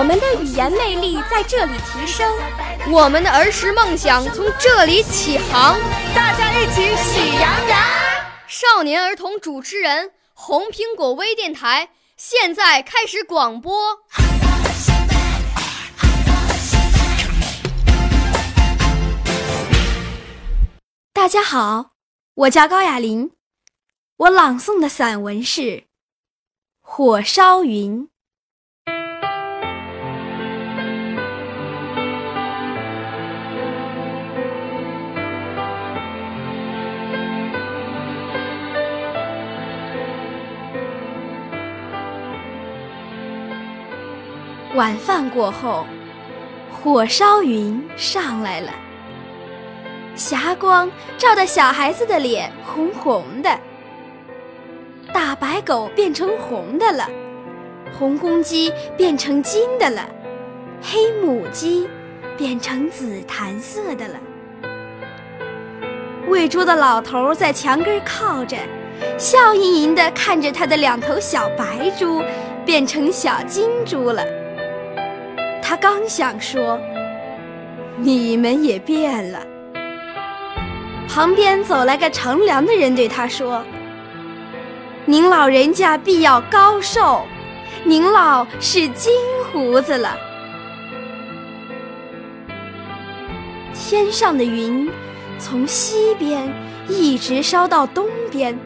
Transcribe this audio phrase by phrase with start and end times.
[0.00, 2.26] 我们的语言魅力在这里提升，
[2.90, 5.78] 我们的儿时梦想从这里起航。
[6.14, 7.78] 大家一起喜羊羊。
[8.48, 13.98] 少年儿童主持人，红苹果微电台现在开始广播。
[21.12, 21.90] 大家好，
[22.32, 23.32] 我叫高雅琳，
[24.16, 25.60] 我朗诵的散文是
[26.80, 28.04] 《火烧云》。
[44.80, 45.84] 晚饭过后，
[46.72, 48.72] 火烧云上来了。
[50.14, 53.60] 霞光照得小孩子的脸红红的，
[55.12, 57.06] 大白狗变成红的了，
[57.98, 60.08] 红公鸡变成金的了，
[60.80, 61.86] 黑母鸡
[62.38, 64.18] 变成紫檀色的了。
[66.28, 68.56] 喂猪的老头在墙根靠着，
[69.18, 72.24] 笑盈盈地看着他的两头小白猪
[72.64, 74.24] 变成小金猪了。
[75.70, 76.76] 他刚想说
[77.96, 79.38] ：“你们也变了。”
[81.08, 83.64] 旁边走来个乘凉的人，对他说
[85.06, 87.24] ：“您老人家必要高寿，
[87.84, 89.12] 您老是金
[89.52, 90.16] 胡子了。”
[93.72, 94.90] 天上的云
[95.38, 96.52] 从西边
[96.88, 98.58] 一直烧到东边，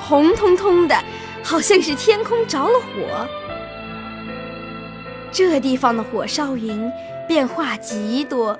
[0.00, 0.96] 红彤彤的，
[1.44, 3.24] 好像是天空着了火。
[5.34, 6.90] 这地方的火烧云
[7.26, 8.56] 变化极多，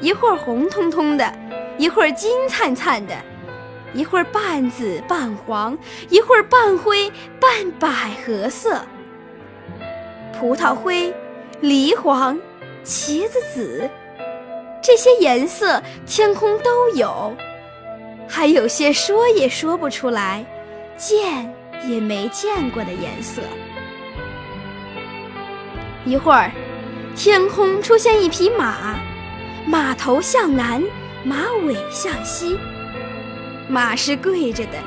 [0.00, 1.32] 一会儿红彤彤的。
[1.78, 3.14] 一会儿金灿灿的，
[3.94, 5.78] 一会儿半紫半黄，
[6.10, 7.08] 一会儿半灰
[7.38, 7.88] 半百
[8.26, 8.82] 合色。
[10.36, 11.14] 葡萄灰、
[11.60, 12.36] 梨黄、
[12.84, 13.88] 茄子紫，
[14.82, 17.32] 这些颜色天空都有，
[18.28, 20.44] 还有些说也说不出来、
[20.96, 21.54] 见
[21.86, 23.40] 也没见过的颜色。
[26.04, 26.50] 一会儿，
[27.14, 28.96] 天空出现一匹马，
[29.66, 30.82] 马头向南。
[31.24, 32.56] 马尾向西，
[33.68, 34.78] 马是跪着的，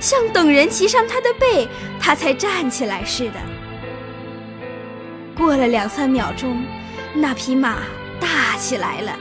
[0.00, 1.68] 像等人骑上它的背，
[2.00, 3.34] 它才站起来似的。
[5.36, 6.64] 过了两三秒钟，
[7.14, 7.76] 那匹马
[8.18, 9.12] 大起来了，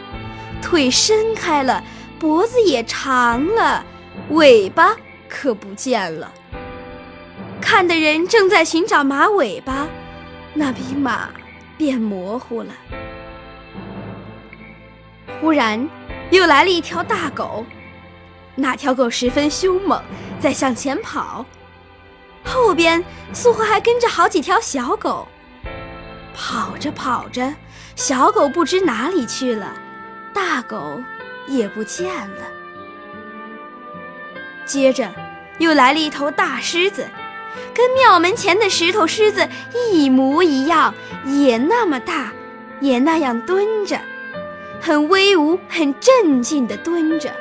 [0.62, 1.84] 腿伸开了，
[2.18, 3.86] 脖子也长了，
[4.30, 4.96] 尾巴
[5.28, 6.34] 可不见了。
[7.62, 9.86] 看的人正在寻找马尾巴，
[10.54, 11.30] 那匹马
[11.78, 12.74] 变模糊了。
[15.42, 15.88] 忽然。
[16.30, 17.66] 又来了一条大狗，
[18.54, 20.04] 那条狗十分凶猛，
[20.42, 21.46] 在向前跑，
[22.44, 25.26] 后边似乎还跟着好几条小狗。
[26.36, 27.56] 跑着跑着，
[27.96, 29.74] 小狗不知哪里去了，
[30.34, 31.02] 大狗
[31.48, 32.42] 也不见了。
[34.66, 35.10] 接着，
[35.60, 37.08] 又来了一头大狮子，
[37.74, 39.48] 跟庙门前的石头狮子
[39.94, 40.94] 一模一样，
[41.26, 42.32] 也那么大，
[42.80, 44.00] 也那样蹲着。
[44.80, 47.32] 很威武、很镇静地蹲着，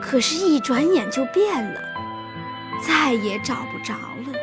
[0.00, 1.80] 可是，一转眼就变了，
[2.82, 4.38] 再也找不着了。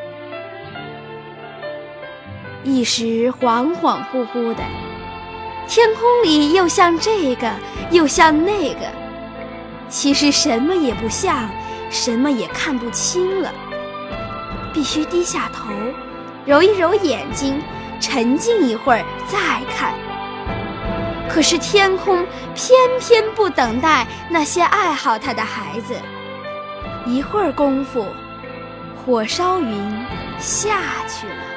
[2.63, 4.63] 一时恍恍惚惚的，
[5.67, 7.51] 天空里又像这个，
[7.91, 8.81] 又像那个，
[9.89, 11.49] 其实什么也不像，
[11.89, 13.51] 什么也看不清了。
[14.77, 15.71] 必须低下头，
[16.45, 17.59] 揉一揉眼睛，
[17.99, 19.91] 沉静一会儿再看。
[21.27, 22.23] 可是天空
[22.53, 25.95] 偏偏不等待那些爱好它的孩子，
[27.07, 28.05] 一会儿功夫，
[29.03, 29.75] 火烧云
[30.37, 31.56] 下去了。